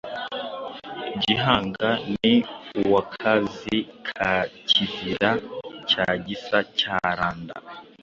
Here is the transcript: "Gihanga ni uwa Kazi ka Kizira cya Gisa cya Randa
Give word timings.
"Gihanga 1.21 1.89
ni 2.19 2.33
uwa 2.81 3.01
Kazi 3.15 3.77
ka 4.07 4.33
Kizira 4.69 5.31
cya 5.89 6.07
Gisa 6.25 6.57
cya 6.77 6.97
Randa 7.17 7.55